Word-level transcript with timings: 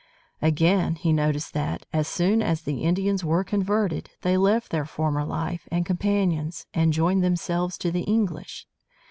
Again, 0.41 0.95
he 0.95 1.13
noticed 1.13 1.53
that, 1.53 1.85
as 1.93 2.07
soon 2.07 2.41
as 2.41 2.63
the 2.63 2.81
Indians 2.81 3.23
were 3.23 3.43
converted, 3.43 4.09
they 4.23 4.35
left 4.35 4.71
their 4.71 4.83
former 4.87 5.23
life 5.23 5.67
and 5.71 5.85
companions 5.85 6.65
and 6.73 6.91
joined 6.91 7.23
themselves 7.23 7.77
to 7.77 7.91
the 7.91 8.01
English. 8.01 8.65